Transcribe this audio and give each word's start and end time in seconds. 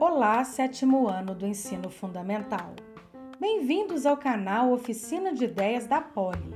Olá, 0.00 0.42
sétimo 0.42 1.06
ano 1.06 1.36
do 1.36 1.46
ensino 1.46 1.88
fundamental. 1.88 2.74
Bem-vindos 3.38 4.04
ao 4.04 4.16
canal 4.16 4.72
Oficina 4.72 5.32
de 5.32 5.44
Ideias 5.44 5.86
da 5.86 6.00
Poli. 6.00 6.52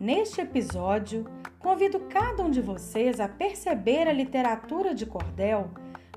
Neste 0.00 0.40
episódio, 0.40 1.26
convido 1.58 2.00
cada 2.08 2.42
um 2.42 2.50
de 2.50 2.62
vocês 2.62 3.20
a 3.20 3.28
perceber 3.28 4.08
a 4.08 4.14
literatura 4.14 4.94
de 4.94 5.04
cordel 5.04 5.70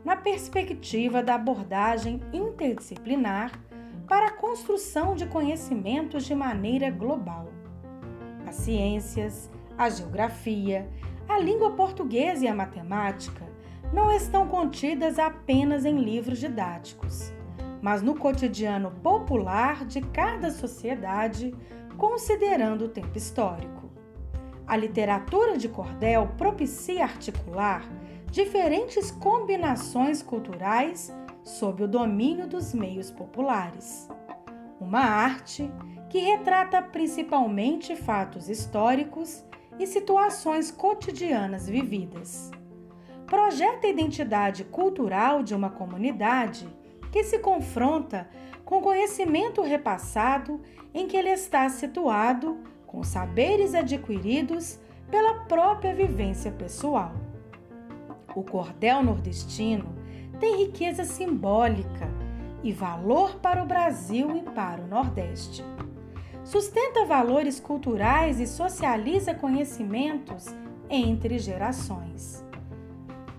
na 0.05 0.15
perspectiva 0.15 1.21
da 1.21 1.36
abordagem 1.36 2.21
interdisciplinar 2.31 3.51
para 4.07 4.27
a 4.27 4.33
construção 4.38 5.15
de 5.15 5.25
conhecimentos 5.25 6.23
de 6.23 6.33
maneira 6.33 6.89
global. 6.89 7.49
As 8.47 8.55
ciências, 8.55 9.51
a 9.77 9.89
geografia, 9.89 10.89
a 11.30 11.38
língua 11.38 11.71
portuguesa 11.71 12.43
e 12.43 12.48
a 12.48 12.55
matemática 12.55 13.45
não 13.94 14.12
estão 14.12 14.48
contidas 14.48 15.20
apenas 15.20 15.86
em 15.86 15.99
livros 15.99 16.40
didáticos, 16.40 17.31
mas 17.84 18.02
no 18.02 18.16
cotidiano 18.16 18.90
popular 19.03 19.86
de 19.86 20.02
cada 20.02 20.50
sociedade, 20.50 21.55
considerando 21.95 22.86
o 22.86 22.89
tempo 22.89 23.16
histórico. 23.16 23.91
A 24.66 24.76
literatura 24.76 25.55
de 25.55 25.70
cordel 25.70 26.31
propicia 26.36 27.03
articular 27.03 27.88
diferentes 28.31 29.11
combinações 29.11 30.23
culturais 30.23 31.16
sob 31.44 31.84
o 31.84 31.88
domínio 31.88 32.48
dos 32.48 32.73
meios 32.73 33.11
populares. 33.11 34.09
Uma 34.80 35.02
arte 35.02 35.72
que 36.09 36.20
retrata 36.20 36.81
principalmente 36.81 37.95
fatos 37.95 38.50
históricos 38.50 39.44
e 39.79 39.88
situações 39.88 40.69
cotidianas 40.69 41.67
vividas 41.67 42.51
projeta 43.25 43.88
a 43.88 43.89
identidade 43.89 44.63
cultural 44.65 45.44
de 45.44 45.53
uma 45.55 45.69
comunidade 45.69 46.67
que 47.11 47.23
se 47.23 47.39
confronta 47.39 48.27
com 48.66 48.81
conhecimento 48.81 49.61
repassado 49.61 50.59
em 50.94 51.08
que 51.08 51.16
ele 51.16 51.30
está 51.30 51.69
situado, 51.69 52.58
com 52.86 53.03
saberes 53.03 53.73
adquiridos 53.73 54.80
pela 55.09 55.45
própria 55.45 55.93
vivência 55.93 56.52
pessoal. 56.52 57.14
O 58.36 58.43
cordel 58.43 59.03
nordestino 59.03 59.95
tem 60.39 60.66
riqueza 60.66 61.03
simbólica 61.03 62.09
e 62.64 62.71
valor 62.71 63.36
para 63.36 63.64
o 63.64 63.66
Brasil 63.66 64.36
e 64.38 64.41
para 64.41 64.81
o 64.81 64.88
Nordeste. 64.88 65.64
Sustenta 66.44 67.06
valores 67.06 67.59
culturais 67.59 68.40
e 68.40 68.48
socializa 68.48 69.34
conhecimentos 69.34 70.45
entre 70.90 71.38
gerações. 71.38 72.44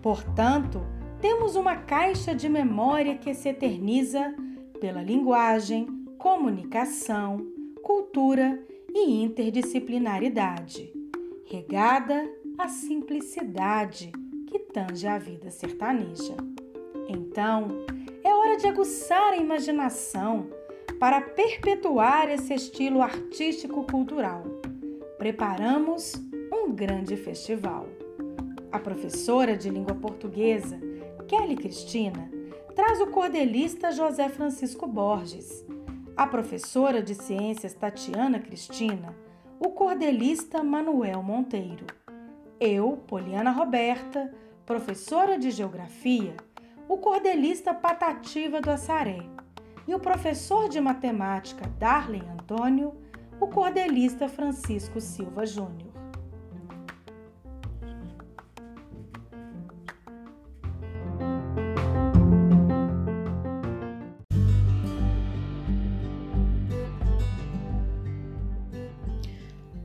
Portanto, 0.00 0.80
temos 1.20 1.56
uma 1.56 1.76
caixa 1.76 2.34
de 2.34 2.48
memória 2.48 3.16
que 3.16 3.34
se 3.34 3.48
eterniza 3.48 4.34
pela 4.80 5.02
linguagem, 5.02 5.86
comunicação, 6.16 7.46
cultura 7.82 8.58
e 8.94 9.22
interdisciplinaridade, 9.22 10.92
regada 11.44 12.28
à 12.58 12.68
simplicidade 12.68 14.12
que 14.46 14.58
tange 14.58 15.06
a 15.06 15.18
vida 15.18 15.50
sertaneja. 15.50 16.36
Então, 17.08 17.68
é 18.22 18.34
hora 18.34 18.56
de 18.56 18.66
aguçar 18.66 19.32
a 19.32 19.36
imaginação 19.36 20.48
para 21.00 21.22
perpetuar 21.22 22.28
esse 22.28 22.52
estilo 22.52 23.00
artístico-cultural. 23.00 24.42
Preparamos 25.16 26.12
um 26.52 26.70
grande 26.70 27.16
festival. 27.16 27.86
A 28.70 28.78
professora 28.78 29.56
de 29.56 29.70
língua 29.70 29.94
portuguesa, 29.94 30.78
Kelly 31.26 31.56
Cristina, 31.56 32.30
traz 32.76 33.00
o 33.00 33.06
cordelista 33.06 33.90
José 33.90 34.28
Francisco 34.28 34.86
Borges. 34.86 35.64
A 36.14 36.26
professora 36.26 37.02
de 37.02 37.14
ciências 37.14 37.72
Tatiana 37.72 38.38
Cristina, 38.38 39.16
o 39.58 39.70
cordelista 39.70 40.62
Manuel 40.62 41.22
Monteiro. 41.22 41.86
Eu, 42.60 42.98
Poliana 43.06 43.50
Roberta, 43.50 44.34
professora 44.66 45.38
de 45.38 45.50
geografia, 45.50 46.36
o 46.86 46.98
cordelista 46.98 47.72
Patativa 47.72 48.60
do 48.60 48.70
Assaré. 48.70 49.39
E 49.86 49.94
o 49.94 49.98
professor 49.98 50.68
de 50.68 50.80
matemática 50.80 51.68
Darley 51.78 52.22
Antônio, 52.32 52.94
o 53.40 53.46
cordelista 53.46 54.28
Francisco 54.28 55.00
Silva 55.00 55.46
Júnior. 55.46 55.90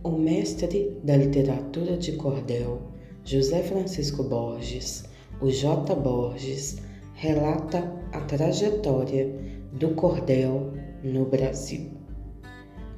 O 0.04 0.12
mestre 0.12 1.00
da 1.04 1.16
literatura 1.16 1.98
de 1.98 2.12
cordel, 2.14 2.92
José 3.24 3.64
Francisco 3.64 4.24
Borges, 4.24 5.06
o 5.42 5.50
J. 5.50 5.96
Borges, 5.96 6.78
relata 7.16 7.92
a 8.12 8.22
trajetória 8.22 9.45
do 9.76 9.90
cordel 9.90 10.72
no 11.04 11.26
Brasil. 11.26 11.92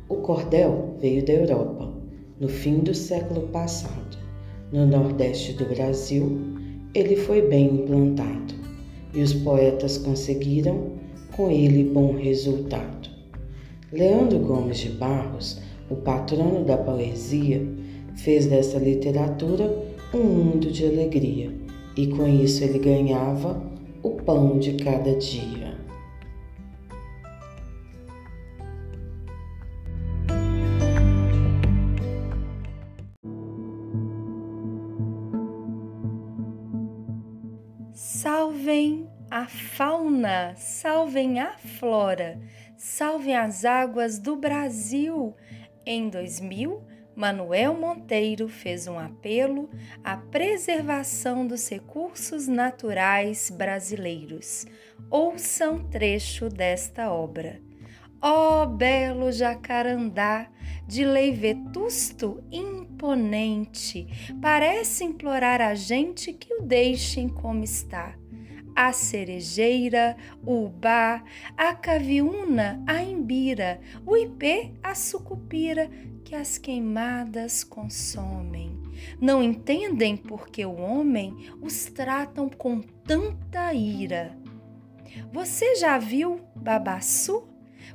O 0.10 0.16
cordel 0.18 0.96
veio 1.00 1.26
da 1.26 1.34
Europa 1.34 1.94
no 2.40 2.48
fim 2.48 2.80
do 2.80 2.94
século 2.94 3.48
passado. 3.50 4.18
No 4.72 4.86
Nordeste 4.86 5.54
do 5.54 5.66
Brasil, 5.66 6.40
ele 6.94 7.16
foi 7.16 7.42
bem 7.42 7.82
implantado 7.82 8.54
e 9.14 9.22
os 9.22 9.34
poetas 9.34 9.98
conseguiram 9.98 10.92
com 11.36 11.50
ele 11.50 11.84
bom 11.84 12.14
resultado. 12.14 13.10
Leandro 13.92 14.40
Gomes 14.40 14.80
de 14.80 14.90
Barros 14.90 15.62
o 15.90 15.96
patrono 15.96 16.64
da 16.64 16.78
poesia, 16.78 17.66
fez 18.16 18.46
dessa 18.48 18.78
literatura 18.78 19.86
um 20.14 20.24
mundo 20.24 20.72
de 20.72 20.86
alegria 20.86 21.52
e 21.96 22.08
com 22.08 22.28
isso 22.28 22.64
ele 22.64 22.80
ganhava 22.80 23.62
o 24.04 24.12
pão 24.12 24.58
de 24.58 24.74
cada 24.74 25.16
dia. 25.16 25.67
A 39.38 39.46
fauna, 39.46 40.56
salvem 40.56 41.40
a 41.40 41.56
flora, 41.60 42.42
salvem 42.76 43.36
as 43.36 43.66
águas 43.66 44.18
do 44.18 44.36
Brasil 44.36 45.36
em 45.86 46.10
2000, 46.10 46.82
Manuel 47.16 47.76
Monteiro 47.76 48.50
fez 48.50 48.88
um 48.88 48.98
apelo 48.98 49.70
à 50.04 50.18
preservação 50.18 51.46
dos 51.46 51.70
recursos 51.70 52.48
naturais 52.48 53.52
brasileiros. 53.56 54.66
Ouça 55.08 55.70
um 55.70 55.88
trecho 55.88 56.50
desta 56.50 57.12
obra. 57.12 57.62
Ó 58.20 58.64
oh, 58.64 58.66
belo 58.66 59.32
jacarandá, 59.32 60.50
de 60.88 61.06
lei 61.06 61.32
vetusto 61.32 62.44
imponente, 62.52 64.08
parece 64.42 65.04
implorar 65.04 65.62
a 65.62 65.76
gente 65.76 66.34
que 66.34 66.56
o 66.56 66.64
deixem 66.64 67.30
como 67.30 67.64
está 67.64 68.16
a 68.78 68.94
cerejeira, 68.94 70.16
o 70.46 70.66
ubá, 70.66 71.24
a 71.58 71.74
caviúna, 71.74 72.80
a 72.86 73.02
imbira, 73.02 73.82
o 74.06 74.16
ipê, 74.16 74.72
a 74.84 74.94
sucupira, 74.94 75.90
que 76.24 76.36
as 76.36 76.60
queimadas 76.60 77.64
consomem. 77.64 78.80
Não 79.20 79.42
entendem 79.42 80.16
porque 80.16 80.64
o 80.64 80.76
homem 80.76 81.50
os 81.60 81.86
tratam 81.86 82.48
com 82.48 82.80
tanta 82.80 83.74
ira. 83.74 84.38
Você 85.34 85.76
já 85.78 85.98
viu 85.98 86.42
babaçu? 86.56 87.48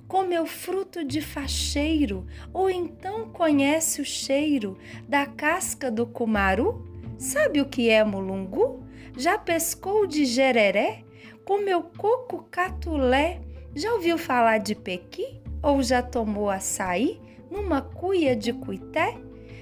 Comeu 0.09 0.47
fruto 0.47 1.05
de 1.05 1.21
facheiro 1.21 2.27
ou 2.53 2.69
então 2.69 3.31
conhece 3.31 4.01
o 4.01 4.05
cheiro 4.05 4.77
da 5.09 5.27
casca 5.27 5.93
do 5.93 6.09
cumaru? 6.09 6.85
Sabe 7.19 7.61
o 7.61 7.69
que 7.69 7.89
é 7.89 8.03
mulungu? 8.03 8.83
Já 9.17 9.37
pescou 9.37 10.07
de 10.07 10.25
jereré? 10.25 11.05
Comeu 11.45 11.83
coco 11.83 12.47
catulé? 12.51 13.41
Já 13.75 13.93
ouviu 13.93 14.17
falar 14.17 14.59
de 14.59 14.75
pequi? 14.75 15.41
Ou 15.63 15.83
já 15.83 16.03
tomou 16.03 16.49
açaí 16.49 17.21
numa 17.51 17.83
cuia 17.83 18.35
de 18.35 18.53
cuité? 18.53 19.15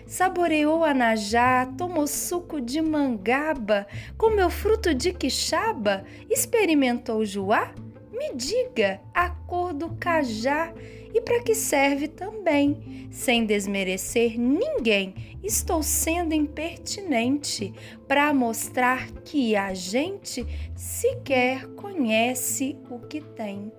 Saboreou 0.06 0.84
anajá, 0.84 1.66
tomou 1.78 2.06
suco 2.06 2.60
de 2.60 2.80
mangaba, 2.80 3.86
comeu 4.18 4.50
fruto 4.50 4.92
de 4.92 5.12
quixaba, 5.12 6.04
experimentou 6.28 7.24
juá? 7.24 7.72
Me 8.12 8.34
diga 8.34 9.00
a 9.14 9.30
cor 9.30 9.72
do 9.72 9.90
cajá 9.96 10.72
e 11.12 11.20
para 11.20 11.42
que 11.42 11.54
serve 11.54 12.08
também. 12.08 13.08
Sem 13.10 13.44
desmerecer 13.44 14.38
ninguém, 14.38 15.38
estou 15.42 15.82
sendo 15.82 16.34
impertinente 16.34 17.72
para 18.06 18.32
mostrar 18.32 19.10
que 19.24 19.56
a 19.56 19.74
gente 19.74 20.46
sequer 20.76 21.66
conhece 21.74 22.76
o 22.88 23.00
que 23.00 23.20
tem. 23.20 23.72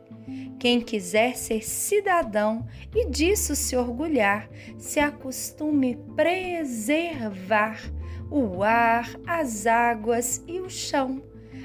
Quem 0.59 0.79
quiser 0.79 1.35
ser 1.35 1.63
cidadão 1.63 2.67
e 2.93 3.07
disso 3.09 3.55
se 3.55 3.75
orgulhar, 3.75 4.49
se 4.77 4.99
acostume 4.99 5.97
preservar 6.15 7.81
o 8.29 8.63
ar, 8.63 9.09
as 9.25 9.65
águas 9.65 10.43
e 10.47 10.59
o 10.59 10.69
chão, 10.69 11.21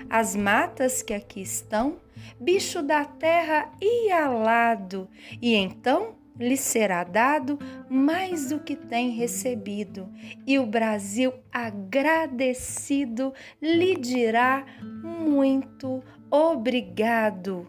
as 0.08 0.36
matas 0.36 1.02
que 1.02 1.14
aqui 1.14 1.42
estão, 1.42 1.96
bicho 2.40 2.82
da 2.82 3.04
terra 3.04 3.70
e 3.80 4.10
alado, 4.10 5.08
e 5.40 5.54
então 5.54 6.14
lhe 6.38 6.56
será 6.56 7.02
dado 7.02 7.58
mais 7.88 8.50
do 8.50 8.60
que 8.60 8.76
tem 8.76 9.10
recebido, 9.10 10.08
e 10.46 10.58
o 10.58 10.66
Brasil 10.66 11.32
agradecido 11.52 13.32
lhe 13.60 13.96
dirá 13.96 14.64
muito 14.82 16.02
obrigado. 16.30 17.66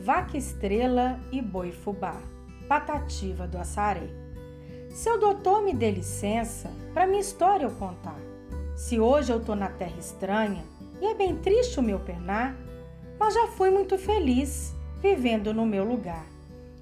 Vaca 0.00 0.36
Estrela 0.36 1.18
e 1.32 1.42
Boi 1.42 1.72
Fubá, 1.72 2.16
Patativa 2.68 3.46
do 3.46 3.58
Assaré. 3.58 4.08
Seu 4.90 5.20
doutor 5.20 5.62
me 5.62 5.72
dê 5.72 5.90
licença 5.90 6.70
para 6.92 7.06
minha 7.06 7.20
história 7.20 7.64
eu 7.64 7.70
contar. 7.70 8.18
Se 8.74 8.98
hoje 8.98 9.32
eu 9.32 9.40
tô 9.40 9.54
na 9.54 9.68
terra 9.68 9.98
estranha 9.98 10.64
e 11.00 11.06
é 11.06 11.14
bem 11.14 11.36
triste 11.36 11.78
o 11.78 11.82
meu 11.82 12.00
penar, 12.00 12.56
mas 13.18 13.34
já 13.34 13.46
fui 13.48 13.70
muito 13.70 13.96
feliz 13.96 14.74
vivendo 15.00 15.54
no 15.54 15.64
meu 15.64 15.84
lugar. 15.84 16.26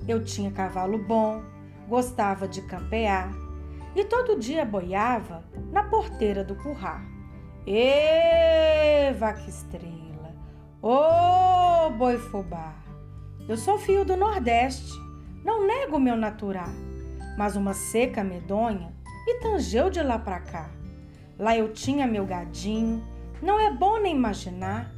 Eu 0.07 0.25
tinha 0.25 0.51
cavalo 0.51 0.99
bom, 0.99 1.43
gostava 1.89 2.49
de 2.49 2.63
campear 2.63 3.33
e 3.95 4.05
todo 4.05 4.39
dia 4.39 4.65
boiava 4.65 5.45
na 5.71 5.83
porteira 5.85 6.43
do 6.43 6.55
curral. 6.57 7.01
Ê, 7.67 9.13
vaca 9.13 9.49
estrela, 9.49 10.35
ô 10.83 11.91
boi 11.91 12.19
fubá, 12.19 12.75
eu 13.49 13.57
sou 13.57 13.79
fio 13.79 14.05
do 14.05 14.17
Nordeste, 14.17 14.93
não 15.45 15.67
nego 15.67 16.01
meu 16.01 16.17
natural, 16.17 16.71
mas 17.37 17.55
uma 17.55 17.75
seca 17.75 18.25
medonha 18.25 18.93
me 19.27 19.35
tangeu 19.41 19.91
de 19.91 20.03
lá 20.03 20.19
pra 20.19 20.41
cá. 20.41 20.71
Lá 21.39 21.57
eu 21.57 21.73
tinha 21.73 22.07
meu 22.07 22.25
gadinho, 22.25 23.03
não 23.43 23.61
é 23.61 23.71
bom 23.71 23.99
nem 23.99 24.15
imaginar, 24.15 24.91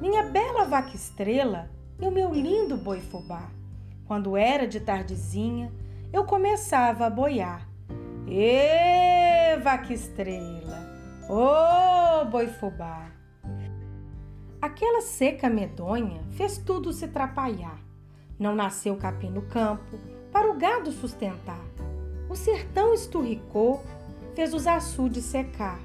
minha 0.00 0.24
bela 0.24 0.64
vaca 0.64 0.94
estrela 0.94 1.70
e 1.98 2.06
o 2.06 2.10
meu 2.10 2.32
lindo 2.32 2.76
boi 2.76 3.00
fubá. 3.00 3.50
Quando 4.06 4.36
era 4.36 4.66
de 4.66 4.80
tardezinha, 4.80 5.72
eu 6.12 6.24
começava 6.24 7.06
a 7.06 7.10
boiar. 7.10 7.66
Ê, 8.28 9.56
vaca 9.62 9.92
estrela, 9.92 10.78
ô 11.28 12.24
boi 12.26 12.48
fubá. 12.48 13.10
Aquela 14.60 15.02
seca 15.02 15.48
medonha 15.48 16.22
fez 16.32 16.58
tudo 16.58 16.92
se 16.92 17.08
trapalhar. 17.08 17.83
Não 18.44 18.54
nasceu 18.54 18.94
capim 18.94 19.30
no 19.30 19.40
campo 19.40 19.98
para 20.30 20.50
o 20.50 20.58
gado 20.58 20.92
sustentar. 20.92 21.64
O 22.28 22.36
sertão 22.36 22.92
esturricou, 22.92 23.82
fez 24.34 24.52
os 24.52 24.66
açudes 24.66 25.24
secar. 25.24 25.80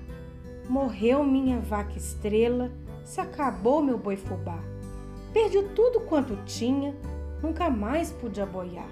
Morreu 0.68 1.24
minha 1.24 1.58
vaca 1.62 1.98
estrela, 1.98 2.70
se 3.06 3.22
acabou 3.22 3.82
meu 3.82 3.98
boi 3.98 4.18
fubá. 4.18 4.60
Perdi 5.32 5.64
tudo 5.74 6.02
quanto 6.02 6.36
tinha, 6.44 6.94
nunca 7.42 7.70
mais 7.70 8.12
pude 8.12 8.42
aboiar. 8.42 8.92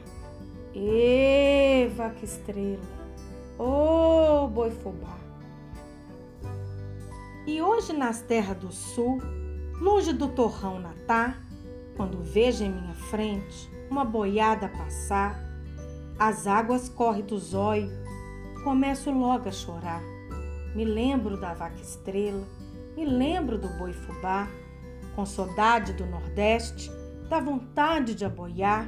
Ê, 0.73 1.91
vaca 1.93 2.23
estrela, 2.23 2.79
ô 3.59 4.45
oh, 4.45 4.47
boi 4.47 4.71
fubá. 4.71 5.17
E 7.45 7.61
hoje 7.61 7.91
nas 7.91 8.21
terras 8.21 8.55
do 8.55 8.71
sul, 8.71 9.21
longe 9.81 10.13
do 10.13 10.29
torrão 10.29 10.79
natar, 10.79 11.46
quando 11.97 12.23
vejo 12.23 12.63
em 12.63 12.71
minha 12.71 12.93
frente 12.93 13.69
uma 13.89 14.05
boiada 14.05 14.69
passar, 14.69 15.43
as 16.19 16.45
águas 16.45 16.87
correm 16.87 17.23
dos 17.23 17.53
olhos, 17.53 17.91
começo 18.63 19.11
logo 19.11 19.49
a 19.49 19.51
chorar. 19.51 20.01
Me 20.75 20.85
lembro 20.85 21.39
da 21.39 21.53
vaca 21.53 21.81
estrela, 21.81 22.47
me 22.95 23.03
lembro 23.03 23.57
do 23.57 23.67
boi 23.77 23.93
fubá, 23.93 24.47
com 25.15 25.25
saudade 25.25 25.93
do 25.93 26.05
Nordeste, 26.05 26.91
da 27.27 27.39
vontade 27.39 28.13
de 28.13 28.23
aboiar. 28.23 28.87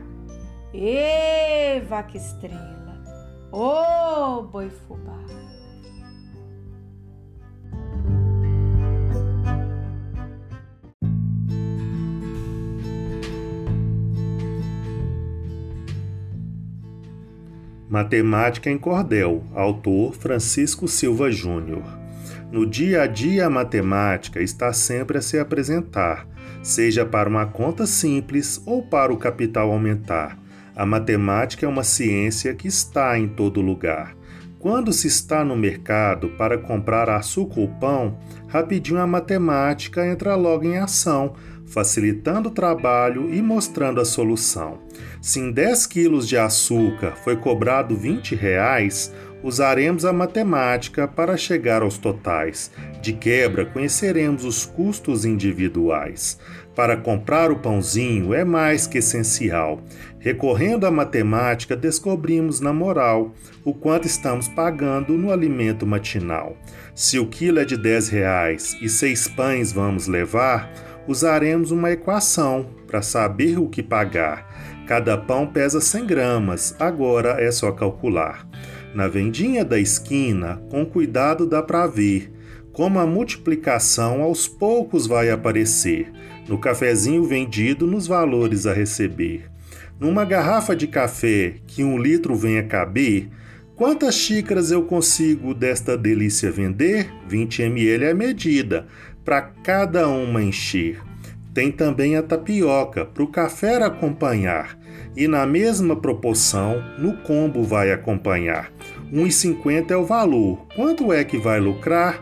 Ê, 0.71 1.81
vaca 1.81 2.15
estrela, 2.15 3.03
ô 3.51 4.37
oh, 4.37 4.43
boi 4.43 4.69
fubá. 4.69 5.17
Matemática 17.99 18.69
em 18.69 18.77
Cordel, 18.77 19.43
autor 19.53 20.15
Francisco 20.15 20.87
Silva 20.87 21.29
Júnior. 21.29 21.83
No 22.49 22.65
dia 22.65 23.01
a 23.01 23.07
dia, 23.07 23.45
a 23.45 23.49
matemática 23.49 24.41
está 24.41 24.71
sempre 24.71 25.17
a 25.17 25.21
se 25.21 25.37
apresentar, 25.37 26.25
seja 26.63 27.05
para 27.05 27.27
uma 27.27 27.45
conta 27.45 27.85
simples 27.85 28.63
ou 28.65 28.81
para 28.81 29.11
o 29.11 29.17
capital 29.17 29.69
aumentar. 29.69 30.39
A 30.73 30.85
matemática 30.85 31.65
é 31.65 31.69
uma 31.69 31.83
ciência 31.83 32.55
que 32.55 32.69
está 32.69 33.19
em 33.19 33.27
todo 33.27 33.59
lugar. 33.59 34.15
Quando 34.59 34.93
se 34.93 35.07
está 35.07 35.43
no 35.43 35.57
mercado 35.57 36.29
para 36.37 36.57
comprar 36.57 37.09
açúcar 37.09 37.59
ou 37.59 37.67
pão, 37.67 38.17
rapidinho 38.47 39.01
a 39.01 39.07
matemática 39.07 40.07
entra 40.07 40.35
logo 40.35 40.63
em 40.63 40.77
ação 40.77 41.33
facilitando 41.69 42.49
o 42.49 42.51
trabalho 42.51 43.33
e 43.33 43.41
mostrando 43.41 44.01
a 44.01 44.05
solução. 44.05 44.79
Se 45.21 45.39
em 45.39 45.51
10 45.51 45.85
quilos 45.87 46.27
de 46.27 46.37
açúcar 46.37 47.15
foi 47.23 47.35
cobrado 47.35 47.95
20 47.95 48.35
reais, 48.35 49.13
usaremos 49.43 50.03
a 50.05 50.11
matemática 50.11 51.07
para 51.07 51.37
chegar 51.37 51.81
aos 51.81 51.97
totais. 51.97 52.71
De 53.01 53.13
quebra, 53.13 53.65
conheceremos 53.65 54.43
os 54.43 54.65
custos 54.65 55.25
individuais. 55.25 56.39
Para 56.75 56.95
comprar 56.95 57.51
o 57.51 57.57
pãozinho 57.57 58.33
é 58.33 58.45
mais 58.45 58.87
que 58.87 58.99
essencial. 58.99 59.81
Recorrendo 60.19 60.85
à 60.85 60.91
matemática, 60.91 61.75
descobrimos 61.75 62.59
na 62.59 62.71
moral 62.71 63.33
o 63.65 63.73
quanto 63.73 64.07
estamos 64.07 64.47
pagando 64.47 65.17
no 65.17 65.31
alimento 65.31 65.85
matinal. 65.85 66.55
Se 66.95 67.19
o 67.19 67.27
quilo 67.27 67.59
é 67.59 67.65
de 67.65 67.77
10 67.77 68.09
reais 68.09 68.77
e 68.81 68.89
seis 68.89 69.27
pães 69.27 69.71
vamos 69.71 70.07
levar, 70.07 70.71
usaremos 71.09 71.71
uma 71.71 71.89
equação 71.89 72.67
para 72.85 73.01
saber 73.01 73.57
o 73.57 73.67
que 73.67 73.81
pagar. 73.81 74.85
Cada 74.85 75.17
pão 75.17 75.47
pesa 75.47 75.81
100 75.81 76.05
gramas, 76.05 76.75
agora 76.79 77.41
é 77.41 77.51
só 77.51 77.71
calcular. 77.71 78.47
Na 78.93 79.07
vendinha 79.07 79.65
da 79.65 79.79
esquina, 79.79 80.61
com 80.69 80.85
cuidado 80.85 81.47
dá 81.47 81.63
para 81.63 81.87
ver 81.87 82.31
como 82.71 82.99
a 82.99 83.07
multiplicação 83.07 84.21
aos 84.21 84.47
poucos 84.47 85.07
vai 85.07 85.29
aparecer, 85.31 86.11
no 86.47 86.57
cafezinho 86.59 87.23
vendido 87.23 87.87
nos 87.87 88.07
valores 88.07 88.67
a 88.67 88.73
receber. 88.73 89.49
Numa 89.99 90.23
garrafa 90.23 90.75
de 90.75 90.87
café 90.87 91.55
que 91.67 91.83
um 91.83 91.97
litro 91.97 92.35
venha 92.35 92.63
caber, 92.63 93.29
quantas 93.75 94.15
xícaras 94.15 94.71
eu 94.71 94.83
consigo 94.83 95.53
desta 95.53 95.97
delícia 95.97 96.51
vender? 96.51 97.11
20 97.27 97.63
ml 97.63 98.05
é 98.05 98.13
medida 98.13 98.87
para 99.29 99.41
cada 99.41 100.07
uma 100.07 100.41
encher. 100.41 101.03
Tem 101.53 101.71
também 101.71 102.15
a 102.15 102.23
tapioca 102.23 103.05
para 103.05 103.21
o 103.21 103.27
café 103.27 103.75
acompanhar 103.75 104.75
e 105.15 105.27
na 105.27 105.45
mesma 105.45 105.95
proporção 105.95 106.83
no 106.97 107.15
combo 107.17 107.63
vai 107.63 107.91
acompanhar. 107.91 108.71
R$ 109.13 109.21
1,50 109.21 109.91
é 109.91 109.95
o 109.95 110.03
valor. 110.03 110.65
Quanto 110.75 111.13
é 111.13 111.23
que 111.23 111.37
vai 111.37 111.59
lucrar? 111.59 112.19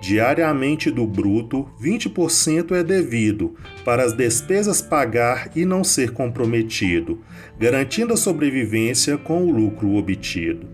Diariamente 0.00 0.90
do 0.90 1.06
bruto, 1.06 1.68
20% 1.80 2.72
é 2.72 2.82
devido 2.82 3.54
para 3.84 4.02
as 4.02 4.12
despesas 4.12 4.82
pagar 4.82 5.52
e 5.54 5.64
não 5.64 5.84
ser 5.84 6.10
comprometido, 6.10 7.20
garantindo 7.56 8.14
a 8.14 8.16
sobrevivência 8.16 9.16
com 9.16 9.44
o 9.44 9.52
lucro 9.52 9.94
obtido. 9.94 10.66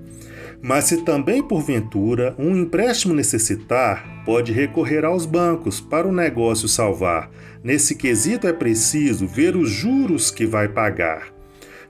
Mas 0.62 0.84
se 0.84 1.04
também 1.04 1.42
porventura 1.42 2.34
um 2.38 2.56
empréstimo 2.56 3.12
necessitar, 3.12 4.13
pode 4.24 4.52
recorrer 4.52 5.04
aos 5.04 5.26
bancos 5.26 5.80
para 5.80 6.08
o 6.08 6.12
negócio 6.12 6.68
salvar. 6.68 7.30
Nesse 7.62 7.94
quesito 7.94 8.46
é 8.46 8.52
preciso 8.52 9.26
ver 9.26 9.56
os 9.56 9.70
juros 9.70 10.30
que 10.30 10.46
vai 10.46 10.68
pagar, 10.68 11.32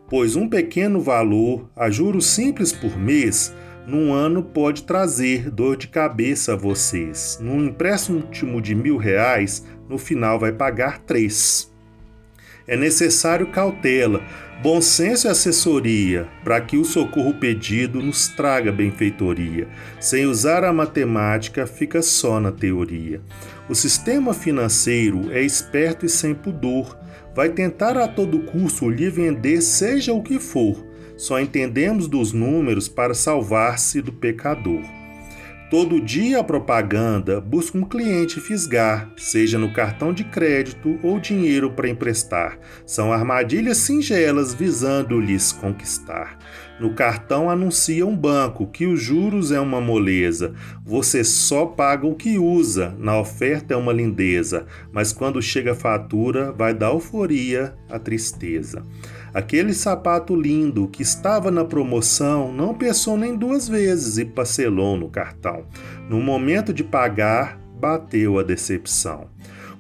pois 0.08 0.36
um 0.36 0.48
pequeno 0.48 1.00
valor 1.00 1.68
a 1.76 1.90
juros 1.90 2.26
simples 2.26 2.72
por 2.72 2.98
mês 2.98 3.54
num 3.86 4.12
ano 4.12 4.42
pode 4.42 4.84
trazer 4.84 5.50
dor 5.50 5.76
de 5.76 5.88
cabeça 5.88 6.54
a 6.54 6.56
vocês. 6.56 7.38
Num 7.40 7.66
empréstimo 7.66 8.60
de 8.60 8.74
mil 8.74 8.96
reais, 8.96 9.64
no 9.88 9.98
final 9.98 10.38
vai 10.38 10.52
pagar 10.52 11.00
três. 11.00 11.73
É 12.66 12.76
necessário 12.76 13.48
cautela, 13.48 14.22
bom 14.62 14.80
senso 14.80 15.26
e 15.26 15.30
assessoria 15.30 16.26
para 16.42 16.58
que 16.60 16.78
o 16.78 16.84
socorro 16.84 17.34
pedido 17.34 18.00
nos 18.00 18.28
traga 18.28 18.72
benfeitoria. 18.72 19.68
Sem 20.00 20.24
usar 20.24 20.64
a 20.64 20.72
matemática, 20.72 21.66
fica 21.66 22.00
só 22.00 22.40
na 22.40 22.50
teoria. 22.50 23.20
O 23.68 23.74
sistema 23.74 24.32
financeiro 24.32 25.30
é 25.30 25.42
esperto 25.42 26.06
e 26.06 26.08
sem 26.08 26.34
pudor. 26.34 26.98
Vai 27.34 27.50
tentar 27.50 27.98
a 27.98 28.08
todo 28.08 28.40
custo 28.40 28.88
lhe 28.88 29.10
vender, 29.10 29.60
seja 29.60 30.14
o 30.14 30.22
que 30.22 30.38
for. 30.38 30.86
Só 31.16 31.38
entendemos 31.38 32.08
dos 32.08 32.32
números 32.32 32.88
para 32.88 33.12
salvar-se 33.12 34.00
do 34.00 34.12
pecador. 34.12 35.03
Todo 35.70 35.98
dia 35.98 36.40
a 36.40 36.44
propaganda 36.44 37.40
busca 37.40 37.78
um 37.78 37.84
cliente 37.84 38.38
fisgar, 38.38 39.10
seja 39.16 39.58
no 39.58 39.72
cartão 39.72 40.12
de 40.12 40.22
crédito 40.22 40.98
ou 41.02 41.18
dinheiro 41.18 41.70
para 41.72 41.88
emprestar. 41.88 42.58
São 42.84 43.10
armadilhas 43.10 43.78
singelas 43.78 44.52
visando-lhes 44.52 45.52
conquistar. 45.52 46.38
No 46.78 46.92
cartão 46.92 47.48
anuncia 47.48 48.06
um 48.06 48.16
banco 48.16 48.66
que 48.66 48.84
os 48.84 49.00
juros 49.00 49.52
é 49.52 49.58
uma 49.58 49.80
moleza. 49.80 50.52
Você 50.84 51.24
só 51.24 51.64
paga 51.64 52.06
o 52.06 52.14
que 52.14 52.36
usa, 52.36 52.94
na 52.98 53.18
oferta 53.18 53.72
é 53.72 53.76
uma 53.76 53.92
lindeza, 53.92 54.66
mas 54.92 55.12
quando 55.12 55.40
chega 55.40 55.72
a 55.72 55.76
fatura 55.76 56.52
vai 56.52 56.74
dar 56.74 56.90
euforia 56.90 57.74
a 57.88 57.98
tristeza. 57.98 58.84
Aquele 59.34 59.74
sapato 59.74 60.36
lindo 60.36 60.86
que 60.86 61.02
estava 61.02 61.50
na 61.50 61.64
promoção 61.64 62.52
não 62.52 62.72
pensou 62.72 63.16
nem 63.16 63.36
duas 63.36 63.68
vezes 63.68 64.16
e 64.16 64.24
parcelou 64.24 64.96
no 64.96 65.10
cartão. 65.10 65.64
No 66.08 66.20
momento 66.20 66.72
de 66.72 66.84
pagar, 66.84 67.58
bateu 67.80 68.38
a 68.38 68.44
decepção. 68.44 69.26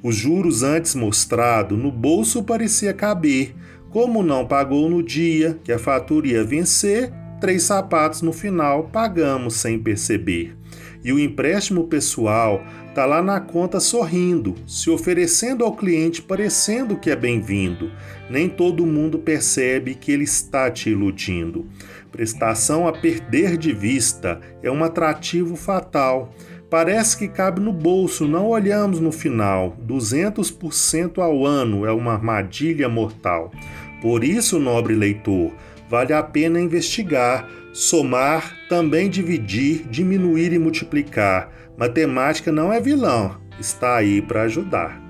Os 0.02 0.16
juros 0.16 0.64
antes 0.64 0.96
mostrado 0.96 1.76
no 1.76 1.92
bolso 1.92 2.42
parecia 2.42 2.92
caber. 2.92 3.54
Como 3.90 4.24
não 4.24 4.44
pagou 4.44 4.90
no 4.90 5.00
dia 5.04 5.56
que 5.62 5.70
a 5.70 5.78
fatura 5.78 6.26
ia 6.26 6.42
vencer, 6.42 7.12
três 7.40 7.62
sapatos 7.62 8.22
no 8.22 8.32
final 8.32 8.88
pagamos 8.92 9.54
sem 9.54 9.78
perceber. 9.78 10.56
E 11.04 11.12
o 11.12 11.18
empréstimo 11.18 11.84
pessoal 11.84 12.64
está 12.88 13.04
lá 13.04 13.22
na 13.22 13.38
conta 13.38 13.78
sorrindo, 13.78 14.54
se 14.66 14.88
oferecendo 14.88 15.62
ao 15.62 15.76
cliente 15.76 16.22
parecendo 16.22 16.96
que 16.96 17.10
é 17.10 17.16
bem-vindo. 17.16 17.92
Nem 18.30 18.48
todo 18.48 18.86
mundo 18.86 19.18
percebe 19.18 19.94
que 19.94 20.10
ele 20.10 20.24
está 20.24 20.70
te 20.70 20.88
iludindo. 20.88 21.66
Prestação 22.10 22.88
a 22.88 22.92
perder 22.92 23.58
de 23.58 23.72
vista 23.72 24.40
é 24.62 24.70
um 24.70 24.82
atrativo 24.82 25.56
fatal. 25.56 26.32
Parece 26.70 27.18
que 27.18 27.28
cabe 27.28 27.60
no 27.60 27.72
bolso, 27.72 28.26
não 28.26 28.46
olhamos 28.46 28.98
no 28.98 29.12
final. 29.12 29.76
200% 29.86 31.18
ao 31.18 31.44
ano 31.44 31.84
é 31.84 31.92
uma 31.92 32.14
armadilha 32.14 32.88
mortal. 32.88 33.52
Por 34.00 34.24
isso, 34.24 34.58
nobre 34.58 34.94
leitor, 34.94 35.52
vale 35.94 36.12
a 36.12 36.24
pena 36.24 36.60
investigar, 36.60 37.48
somar, 37.72 38.58
também 38.68 39.08
dividir, 39.08 39.86
diminuir 39.88 40.52
e 40.52 40.58
multiplicar 40.58 41.52
Matemática 41.76 42.50
não 42.50 42.72
é 42.72 42.80
vilão, 42.80 43.40
está 43.60 43.96
aí 43.96 44.20
para 44.20 44.42
ajudar. 44.42 45.00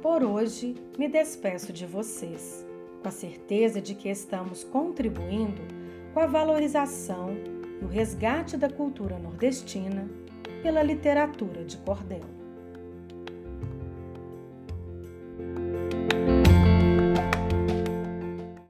Por 0.00 0.24
hoje, 0.24 0.74
me 0.98 1.06
despeço 1.06 1.70
de 1.70 1.84
vocês, 1.84 2.66
com 3.02 3.08
a 3.08 3.10
certeza 3.10 3.78
de 3.82 3.94
que 3.94 4.08
estamos 4.08 4.64
contribuindo 4.64 5.60
com 6.14 6.20
a 6.20 6.26
valorização 6.26 7.36
e 7.78 7.84
o 7.84 7.88
resgate 7.88 8.56
da 8.56 8.70
cultura 8.70 9.18
nordestina 9.18 10.08
pela 10.66 10.82
literatura 10.82 11.64
de 11.64 11.76
cordel. 11.76 12.45